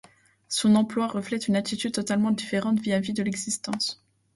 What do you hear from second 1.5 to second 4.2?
attitude totalement différente vis-à-vis de l'existence.